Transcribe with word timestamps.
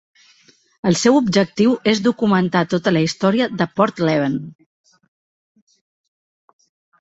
El 0.91 0.95
seu 1.01 1.17
objectiu 1.17 1.75
és 1.91 2.01
documentar 2.07 2.63
tota 2.71 2.93
la 2.95 3.03
història 3.09 3.49
de 3.61 3.69
Porthleven. 3.81 4.39